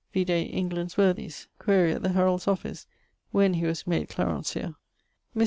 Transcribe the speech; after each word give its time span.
vide 0.15 0.31
England's 0.31 0.97
Worthies: 0.97 1.45
quaere 1.59 1.93
at 1.93 2.01
the 2.01 2.09
Heralds' 2.13 2.47
Office 2.47 2.87
when 3.29 3.53
he 3.53 3.67
was 3.67 3.85
made 3.85 4.09
Clarencieux. 4.09 4.73
Mr. 5.35 5.39